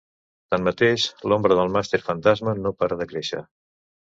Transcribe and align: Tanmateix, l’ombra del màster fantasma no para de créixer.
Tanmateix, 0.53 1.03
l’ombra 1.33 1.57
del 1.61 1.71
màster 1.75 2.01
fantasma 2.09 2.57
no 2.63 2.75
para 2.81 2.99
de 3.03 3.09
créixer. 3.13 3.47